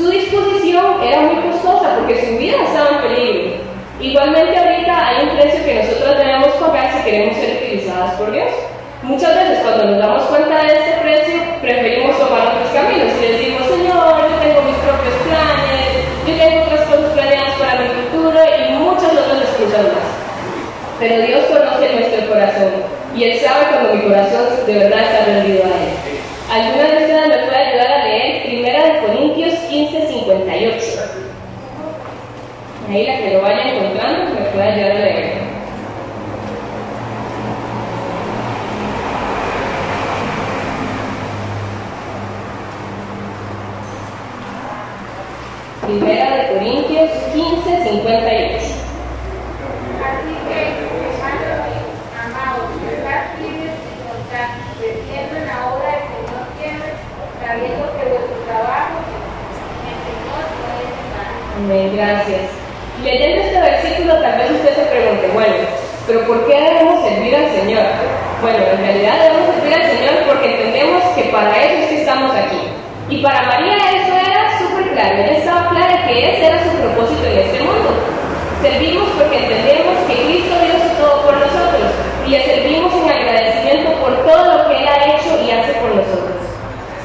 su 0.00 0.08
disposición 0.08 1.02
era 1.02 1.20
muy 1.20 1.42
costosa 1.42 1.94
porque 1.96 2.24
su 2.24 2.38
vida 2.38 2.56
estaba 2.64 2.88
en 2.88 3.02
peligro. 3.02 3.52
Igualmente 4.00 4.56
ahorita 4.56 5.08
hay 5.08 5.28
un 5.28 5.36
precio 5.36 5.62
que 5.62 5.74
nosotros 5.74 6.16
debemos 6.16 6.48
pagar 6.56 6.90
si 6.90 7.04
queremos 7.04 7.36
ser 7.36 7.58
utilizadas 7.60 8.14
por 8.14 8.32
Dios. 8.32 8.48
Muchas 9.02 9.36
veces 9.36 9.58
cuando 9.60 9.84
nos 9.84 9.98
damos 9.98 10.22
cuenta 10.22 10.62
de 10.64 10.72
este 10.72 10.92
precio, 11.02 11.36
preferimos 11.60 12.16
tomar 12.16 12.48
otros 12.48 12.70
caminos 12.72 13.12
y 13.12 13.26
decimos, 13.26 13.66
Señor, 13.68 14.24
yo 14.24 14.36
tengo 14.40 14.62
mis 14.62 14.80
propios 14.80 15.16
planes, 15.28 15.92
yo 16.26 16.32
tengo 16.32 16.62
otras 16.64 16.80
cosas 16.88 17.12
planeadas 17.12 17.54
para 17.60 17.80
mi 17.80 17.88
futuro 18.00 18.40
y 18.40 18.72
muchas 18.80 19.12
Pero 20.98 21.26
Dios 21.26 21.44
conoce 21.46 21.94
nuestro 21.94 22.28
corazón 22.28 22.72
y 23.16 23.24
Él 23.24 23.40
sabe 23.40 23.66
cuando 23.70 23.94
mi 23.94 24.02
corazón 24.02 24.66
de 24.66 24.74
verdad 24.74 25.00
está 25.00 25.24
rendido 25.24 25.64
a 25.64 25.68
Él. 25.68 26.10
¿Alguna 26.50 26.88
de 26.88 26.96
ustedes 27.04 27.28
me 27.28 27.46
puede 27.46 27.56
ayudar 27.56 27.92
a 27.92 28.04
leer 28.04 28.42
Primera 28.42 28.84
de 28.84 29.06
Corintios 29.06 29.54
15, 29.70 30.08
58? 30.08 31.20
Ahí 32.90 33.06
la 33.06 33.18
que 33.18 33.34
lo 33.34 33.42
vaya 33.42 33.62
encontrando 33.62 34.34
me 34.34 34.46
puede 34.50 34.72
ayudar 34.72 34.90
a 34.90 34.98
leer. 34.98 35.50
Primera 45.86 46.36
de 46.36 46.46
Corintios 46.54 47.10
15, 47.32 47.84
58. 47.84 48.80
Así 50.00 50.32
que, 50.46 50.58
hermanos 51.10 51.66
amados, 52.14 52.70
estad 52.90 53.36
firmes 53.38 53.74
y 53.86 53.98
constantes, 54.06 54.70
creciendo 54.78 55.36
en 55.36 55.46
la 55.46 55.58
obra 55.74 55.88
del 55.90 56.06
Señor 56.10 56.46
siempre, 56.58 56.90
sabiendo 57.60 57.92
que 57.92 58.08
vuestro 58.08 58.36
trabajo 58.48 59.04
en 59.84 59.96
Señor 60.00 60.44
no 60.48 60.72
es 60.80 60.96
vano. 61.12 61.36
Amén, 61.60 61.88
gracias. 61.92 62.42
Leyendo 63.04 63.40
este 63.44 63.60
versículo, 63.60 64.16
tal 64.20 64.34
vez 64.40 64.50
usted 64.50 64.72
se 64.80 64.86
pregunte, 64.88 65.28
bueno, 65.36 65.60
pero 66.06 66.24
¿por 66.24 66.46
qué 66.48 66.56
debemos 66.56 67.04
servir 67.04 67.36
al 67.36 67.48
Señor? 67.52 67.84
Bueno, 68.40 68.64
en 68.64 68.80
realidad 68.80 69.14
debemos 69.20 69.52
servir 69.56 69.74
al 69.76 69.86
Señor 69.92 70.14
porque 70.24 70.56
entendemos 70.56 71.04
que 71.12 71.24
para 71.28 71.52
eso 71.52 71.76
es 71.84 71.88
que 71.88 72.00
estamos 72.00 72.32
aquí. 72.32 72.64
Y 73.12 73.20
para 73.20 73.42
María 73.44 73.76
eso 73.76 74.12
era 74.16 74.56
súper 74.56 74.92
claro, 74.96 75.16
ella 75.20 75.36
estaba 75.36 75.68
clara 75.68 76.06
que 76.06 76.16
ese 76.16 76.46
era 76.46 76.64
su 76.64 76.70
propósito 76.80 77.24
en 77.28 77.38
este 77.44 77.60
mundo. 77.60 77.88
Servimos 78.62 79.08
porque 79.16 79.36
entendemos 79.36 79.96
que 80.08 80.16
Cristo 80.16 80.54
dio 80.64 80.76
su 80.80 80.90
todo 80.96 81.28
por 81.28 81.36
nosotros 81.36 81.92
y 82.26 82.30
le 82.30 82.44
servimos 82.44 82.92
en 82.94 83.08
agradecimiento 83.08 83.92
por 84.00 84.16
todo 84.24 84.44
lo 84.44 84.68
que 84.68 84.76
Él 84.80 84.88
ha 84.88 85.16
hecho 85.16 85.28
y 85.44 85.50
hace 85.50 85.72
por 85.80 85.96
nosotros. 85.96 86.09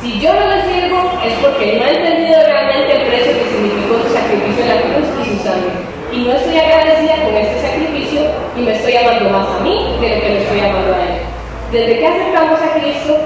Si 0.05 0.19
yo 0.19 0.31
no 0.31 0.45
le 0.45 0.61
sirvo 0.69 1.01
es 1.25 1.33
porque 1.41 1.81
no 1.81 1.83
he 1.83 1.97
entendido 1.97 2.37
realmente 2.45 2.93
el 2.93 3.07
precio 3.09 3.33
que 3.33 3.49
significó 3.49 3.97
su 4.05 4.13
sacrificio 4.13 4.61
en 4.61 4.69
la 4.69 4.81
cruz 4.85 5.09
y 5.17 5.33
su 5.33 5.43
sangre. 5.43 5.81
Y 6.13 6.17
no 6.19 6.31
estoy 6.31 6.59
agradecida 6.59 7.25
con 7.25 7.33
este 7.33 7.57
sacrificio 7.59 8.21
y 8.55 8.61
me 8.61 8.75
estoy 8.75 8.97
amando 8.97 9.31
más 9.31 9.47
a 9.49 9.63
mí 9.63 9.97
de 9.99 10.09
lo 10.13 10.21
que 10.21 10.29
le 10.29 10.43
estoy 10.43 10.59
amando 10.59 10.93
a 10.93 11.01
Él. 11.01 11.25
Desde 11.71 11.97
que 11.97 12.05
aceptamos 12.05 12.61
a 12.61 12.79
Cristo, 12.79 13.17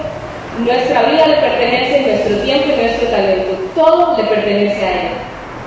nuestra 0.63 1.03
vida 1.03 1.27
le 1.27 1.36
pertenece, 1.43 2.00
nuestro 2.00 2.38
tiempo 2.48 2.67
y 2.71 2.81
nuestro 2.81 3.07
talento. 3.09 3.51
Todo 3.75 4.15
le 4.15 4.24
pertenece 4.24 4.86
a 4.86 4.91
Él. 5.03 5.09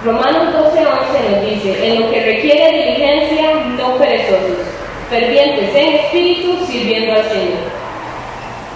Romanos 0.07 0.49
12, 0.65 0.81
11 0.81 1.29
nos 1.29 1.45
dice, 1.45 1.93
en 1.93 2.01
lo 2.01 2.11
que 2.11 2.25
requiere 2.25 2.73
diligencia, 2.73 3.53
no 3.77 3.97
perezosos, 3.99 4.65
fervientes 5.11 5.77
en 5.77 5.95
espíritu, 5.95 6.57
sirviendo 6.65 7.13
al 7.13 7.25
Señor. 7.29 7.72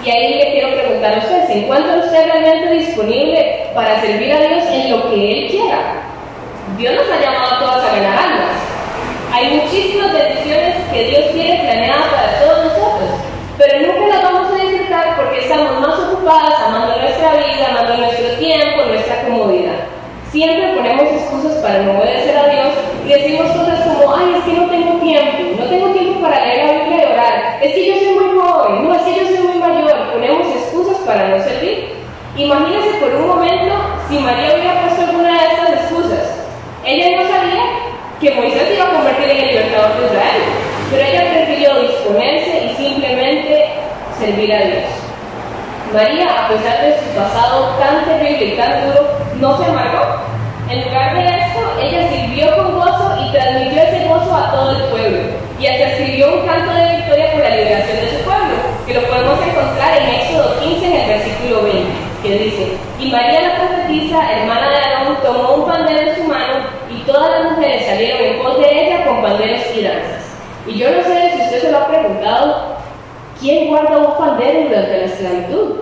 Y 0.07 0.11
ahí 0.11 0.35
le 0.35 0.53
quiero 0.53 0.73
preguntar 0.77 1.15
a 1.15 1.19
usted, 1.19 1.47
¿se 1.49 1.59
encuentra 1.59 1.97
usted 1.97 2.27
realmente 2.27 2.75
disponible 2.75 3.67
para 3.75 4.01
servir 4.01 4.33
a 4.33 4.39
Dios 4.39 4.65
en 4.71 4.91
lo 4.93 5.11
que 5.11 5.17
Él 5.17 5.51
quiera? 5.51 5.79
Dios 6.79 6.95
nos 6.95 7.11
ha 7.11 7.21
llamado 7.21 7.57
a 7.57 7.59
todas 7.59 7.85
a 7.85 7.97
ganar 7.97 8.17
almas. 8.17 8.55
Hay 9.33 9.57
muchísimas 9.57 10.13
decisiones 10.13 10.77
que 10.93 11.05
Dios 11.07 11.33
tiene 11.33 11.59
planeadas 11.59 12.07
para 12.07 12.39
todos 12.39 12.65
nosotros, 12.67 13.11
pero 13.59 13.81
nunca 13.81 14.15
las 14.15 14.23
vamos 14.23 14.49
a 14.53 14.63
disfrutar 14.63 15.17
porque 15.17 15.41
estamos 15.41 15.81
más 15.81 15.99
ocupadas 15.99 16.55
amando 16.65 17.01
nuestra 17.01 17.33
vida, 17.33 17.67
amando 17.71 17.97
nuestro 17.97 18.29
tiempo, 18.39 18.85
nuestra 18.87 19.23
comodidad. 19.23 19.91
Siempre 20.31 20.75
ponemos 20.75 21.03
excusas 21.03 21.55
para 21.63 21.83
no 21.83 21.99
obedecer 21.99 22.37
a 22.37 22.49
Dios 22.49 22.69
y 23.07 23.09
decimos 23.09 23.51
cosas 23.53 23.81
como, 23.81 24.15
ay, 24.15 24.35
es 24.39 24.45
que 24.45 24.53
no 24.53 24.69
tengo 24.69 25.01
tiempo, 25.01 25.63
no 25.63 25.65
tengo 25.67 25.89
tiempo 25.93 26.21
para 26.21 26.45
leer 26.45 26.67
la 26.67 26.73
Biblia 26.73 27.03
y 27.03 27.13
orar, 27.13 27.59
es 27.63 27.73
que 27.73 27.87
yo 27.87 27.95
soy 27.95 28.15
muy 28.15 28.39
joven, 28.39 28.85
no, 28.85 28.95
es 28.95 29.03
que 29.03 29.15
yo 29.15 29.27
soy 29.27 29.47
muy 29.47 29.59
mayor, 29.59 30.13
ponemos 30.13 30.47
excusas 30.49 30.96
para 31.07 31.29
no 31.29 31.43
servir. 31.43 31.95
Imagínense 32.37 32.99
por 33.01 33.15
un 33.15 33.29
momento 33.29 33.75
si 34.09 34.19
María 34.19 34.53
hubiera 34.55 34.83
puesto 34.83 35.03
alguna 35.03 35.33
de 35.33 35.49
estas 35.49 35.71
excusas. 35.71 36.45
Ella 36.85 37.17
no 37.17 37.29
sabía 37.29 37.65
que 38.21 38.31
Moisés 38.33 38.75
iba 38.75 38.85
a 38.85 38.93
convertir 38.93 39.31
en 39.31 39.39
el 39.39 39.47
libertador 39.49 40.01
de 40.01 40.07
Israel, 40.07 40.43
pero 40.91 41.03
ella 41.03 41.33
prefirió 41.33 41.81
disponerse 41.81 42.65
y 42.67 42.77
simplemente 42.77 43.65
servir 44.19 44.53
a 44.53 44.59
Dios. 44.59 44.85
María, 45.93 46.45
a 46.45 46.49
pesar 46.49 46.83
de 46.83 46.99
su 46.99 47.17
pasado 47.17 47.77
tan 47.79 48.05
terrible 48.05 48.45
y 48.45 48.57
tan 48.57 48.87
duro, 48.87 49.07
no 49.41 49.57
se 49.57 49.65
amargó. 49.71 50.27
En 50.69 50.85
lugar 50.85 51.15
de 51.15 51.25
esto, 51.25 51.61
ella 51.81 52.09
sirvió 52.11 52.57
con 52.57 52.75
gozo 52.75 53.17
y 53.25 53.33
transmitió 53.33 53.83
ese 53.83 54.09
gozo 54.09 54.35
a 54.35 54.51
todo 54.51 54.73
el 54.73 54.83
pueblo. 54.91 55.19
Y 55.61 55.67
hasta 55.67 55.93
escribió 55.93 56.41
un 56.41 56.47
canto 56.47 56.75
de 56.75 56.97
victoria 56.97 57.33
por 57.33 57.41
la 57.41 57.57
liberación 57.57 57.97
de 57.97 58.11
su 58.11 58.25
pueblo, 58.25 58.57
que 58.85 58.95
lo 58.95 59.03
podemos 59.09 59.39
encontrar 59.47 60.03
en 60.03 60.15
Éxodo 60.21 60.61
15 60.61 60.87
en 60.87 61.01
el 61.01 61.09
versículo 61.09 61.63
20, 61.63 61.87
dice, 62.39 62.77
y 62.99 63.11
María 63.11 63.41
la 63.43 63.55
profetisa, 63.57 64.33
hermana 64.33 64.69
de 64.69 64.77
Aarón, 64.77 65.17
tomó 65.23 65.55
un 65.55 65.67
pandero 65.67 66.01
en 66.01 66.17
su 66.17 66.25
mano 66.25 66.55
y 66.91 67.03
todas 67.03 67.31
las 67.31 67.53
mujeres 67.53 67.87
salieron 67.87 68.23
en 68.23 68.43
pos 68.43 68.59
de 68.59 68.85
ella 68.85 69.07
con 69.07 69.23
panderos 69.23 69.63
y 69.77 69.83
danzas. 69.83 70.37
Y 70.67 70.79
yo 70.79 70.91
no 70.91 71.03
sé 71.03 71.31
si 71.33 71.43
usted 71.43 71.63
se 71.63 71.71
lo 71.71 71.79
ha 71.79 71.87
preguntado, 71.87 72.77
¿quién 73.41 73.69
guarda 73.69 73.99
un 73.99 74.17
pandero 74.19 74.69
durante 74.69 74.99
la 74.99 75.05
esclavitud? 75.05 75.77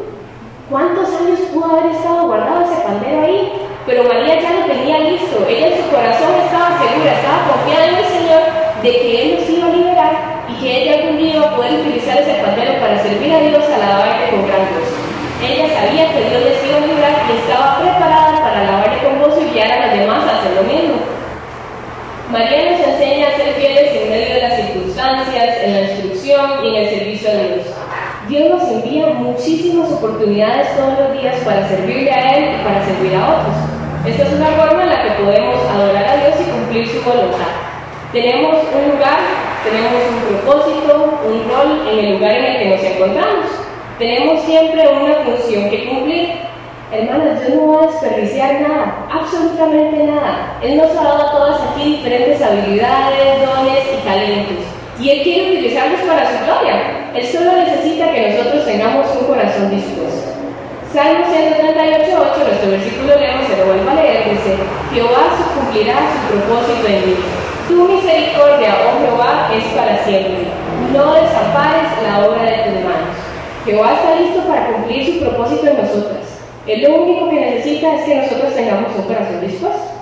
¿Cuántos 0.71 1.09
años 1.09 1.41
pudo 1.53 1.65
haber 1.65 1.93
estado 1.93 2.27
guardado 2.27 2.65
ese 2.65 2.83
pandero 2.83 3.23
ahí? 3.23 3.53
Pero 3.87 4.05
María 4.05 4.41
ya 4.41 4.51
lo 4.51 4.65
tenía 4.67 4.99
listo. 5.01 5.47
Ella 5.49 5.69
en 5.69 5.85
su 5.85 5.91
corazón 5.91 6.35
estaba 6.45 6.79
segura, 6.79 7.13
estaba 7.13 7.49
confiada 7.49 7.87
en 7.87 7.97
el 7.97 8.05
Señor 8.05 8.43
de 8.83 8.91
que 8.91 9.23
Él 9.23 9.39
nos 9.39 9.51
iba 9.51 9.67
a 9.67 9.71
liberar 9.71 10.45
y 10.49 10.55
que 10.61 10.83
ella 10.83 11.03
algún 11.03 11.19
día 11.19 11.37
iba 11.37 11.57
poder 11.57 11.81
utilizar 11.81 12.19
ese 12.19 12.43
pandero 12.43 12.81
para 12.81 13.03
servir 13.03 13.33
a 13.33 13.41
Dios 13.41 13.65
alabarle 13.65 14.31
con 14.31 14.47
gran. 14.47 14.94
Ella 15.45 15.69
sabía 15.69 16.13
que 16.13 16.25
Dios 16.31 16.43
les 16.43 16.65
iba 16.65 16.79
a 16.79 16.87
librar 16.87 17.15
y 17.29 17.37
estaba 17.37 17.79
preparada 17.81 18.41
para 18.41 18.61
alabarle 18.61 18.99
con 19.05 19.19
gozo 19.21 19.43
y 19.43 19.53
guiar 19.53 19.73
a 19.73 19.87
los 19.87 19.99
demás 19.99 20.25
a 20.25 20.41
hacer 20.41 20.53
lo 20.57 20.63
mismo. 20.63 20.97
María 22.33 22.73
nos 22.73 22.81
enseña 22.81 23.29
a 23.29 23.37
ser 23.37 23.55
fieles 23.55 23.93
en 23.93 24.11
medio 24.11 24.35
de 24.35 24.41
las 24.41 24.57
circunstancias, 24.57 25.57
en 25.63 25.75
la 25.75 25.81
instrucción 25.83 26.65
y 26.65 26.69
en 26.69 26.75
el 26.83 26.91
servicio 26.91 27.31
a 27.31 27.35
Dios. 27.35 27.67
Dios 28.29 28.49
nos 28.49 28.71
envía 28.71 29.07
muchísimas 29.09 29.93
oportunidades 29.93 30.75
todos 30.77 30.99
los 30.99 31.21
días 31.21 31.37
para 31.45 31.69
servirle 31.69 32.11
a 32.11 32.37
Él 32.37 32.45
y 32.59 32.65
para 32.65 32.85
servir 32.87 33.15
a 33.15 33.29
otros. 33.29 33.57
Esta 34.07 34.23
es 34.25 34.33
una 34.33 34.47
forma 34.47 34.83
en 34.83 34.89
la 34.89 35.03
que 35.03 35.23
podemos 35.23 35.57
adorar 35.71 36.05
a 36.09 36.17
Dios 36.17 36.35
y 36.41 36.51
cumplir 36.51 36.89
su 36.89 37.03
voluntad. 37.03 37.53
Tenemos 38.13 38.57
un 38.73 38.93
lugar, 38.93 39.19
tenemos 39.63 39.93
un 40.09 40.41
propósito, 40.41 41.21
un 41.27 41.49
rol 41.51 41.89
en 41.93 41.99
el 41.99 42.13
lugar 42.15 42.33
en 42.33 42.45
el 42.45 42.59
que 42.59 42.69
nos 42.71 42.83
encontramos. 42.83 43.47
Tenemos 43.99 44.43
siempre 44.43 44.89
una 44.89 45.15
función 45.25 45.71
que 45.71 45.87
cumplir. 45.87 46.31
Hermanos, 46.91 47.41
Dios 47.41 47.55
no 47.55 47.73
va 47.73 47.85
a 47.85 47.87
desperdiciar 47.87 48.61
nada, 48.61 49.07
absolutamente 49.11 50.03
nada. 50.03 50.59
Él 50.63 50.77
nos 50.77 50.91
ha 50.97 51.05
dado 51.05 51.29
a 51.29 51.31
todas 51.31 51.61
aquí 51.63 51.97
diferentes 51.97 52.43
habilidades, 52.43 53.47
dones 53.47 53.85
y 53.95 54.05
talentos. 54.05 54.65
Y 54.99 55.11
Él 55.11 55.23
quiere 55.23 55.51
utilizarlos 55.53 56.01
para 56.01 56.27
su 56.27 56.45
gloria. 56.45 57.11
Él 57.15 57.25
solo 57.25 57.53
necesita 57.53 58.13
que 58.13 58.31
nosotros 58.31 58.65
tengamos 58.65 59.07
un 59.17 59.27
corazón 59.29 59.71
dispuesto. 59.71 60.35
Salmo 60.93 61.25
138, 61.27 62.11
8, 62.15 62.45
nuestro 62.47 62.71
versículo 62.71 63.19
leemos, 63.19 63.47
se 63.47 63.57
lo 63.57 63.67
vuelvo 63.67 63.91
a 63.91 63.95
leer, 63.95 64.31
dice, 64.31 64.57
Jehová 64.93 65.35
cumplirá 65.55 65.95
su 66.11 66.35
propósito 66.35 66.87
en 66.87 67.07
mí. 67.07 67.17
Tu 67.69 67.75
misericordia, 67.89 68.75
oh 68.87 69.01
Jehová, 69.01 69.51
es 69.55 69.65
para 69.75 70.05
siempre. 70.05 70.47
No 70.93 71.15
desampares 71.15 71.91
la 72.03 72.27
obra 72.27 72.43
de 72.43 72.71
tus 72.71 72.85
manos. 72.85 73.24
Jehová 73.65 73.95
está 73.95 74.21
listo 74.21 74.43
para 74.47 74.67
cumplir 74.73 75.07
su 75.07 75.21
propósito 75.21 75.67
en 75.67 75.77
nosotras. 75.79 76.21
Él 76.67 76.83
lo 76.83 76.97
único 76.97 77.31
que 77.31 77.41
necesita 77.41 77.95
es 77.95 78.05
que 78.05 78.15
nosotros 78.17 78.55
tengamos 78.55 78.93
un 78.97 79.05
corazón 79.05 79.41
dispuesto. 79.41 79.95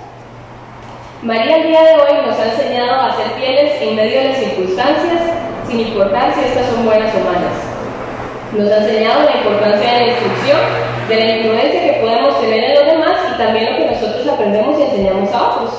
María 1.21 1.55
el 1.55 1.67
día 1.69 1.81
de 1.81 1.93
hoy 1.95 2.27
nos 2.27 2.37
ha 2.37 2.51
enseñado 2.51 2.99
a 2.99 3.15
ser 3.15 3.27
fieles 3.39 3.81
en 3.81 3.95
medio 3.95 4.19
de 4.19 4.29
las 4.29 4.37
circunstancias, 4.37 5.21
sin 5.69 5.79
importar 5.79 6.33
si 6.35 6.41
estas 6.41 6.67
son 6.67 6.85
buenas 6.85 7.15
o 7.15 7.19
malas. 7.23 7.55
Nos 8.51 8.69
ha 8.69 8.83
enseñado 8.83 9.23
la 9.23 9.37
importancia 9.37 9.93
de 9.93 9.99
la 9.99 10.11
instrucción, 10.11 10.59
de 11.07 11.15
la 11.15 11.35
influencia 11.37 11.83
que 11.83 11.99
podemos 12.01 12.41
tener 12.41 12.63
en 12.65 12.75
los 12.75 12.85
demás 12.85 13.17
y 13.33 13.37
también 13.37 13.71
lo 13.71 13.77
que 13.77 13.91
nosotros 13.91 14.27
aprendemos 14.27 14.77
y 14.77 14.83
enseñamos 14.83 15.31
a 15.31 15.49
otros. 15.49 15.71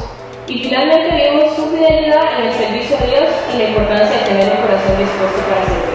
Y 0.47 0.59
finalmente 0.59 1.31
vimos 1.31 1.55
su 1.55 1.67
fidelidad 1.67 2.41
en 2.41 2.47
el 2.49 2.53
servicio 2.55 2.97
a 2.97 3.07
Dios 3.07 3.29
y 3.55 3.59
la 3.59 3.69
importancia 3.69 4.17
de 4.17 4.25
tener 4.25 4.45
un 4.57 4.63
corazón 4.65 4.97
dispuesto 4.97 5.41
para 5.49 5.65
servir. 5.67 5.94